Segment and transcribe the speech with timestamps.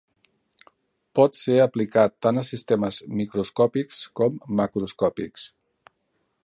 [1.19, 5.47] Pot ser aplicat tant a sistemes microscòpics com macroscòpics.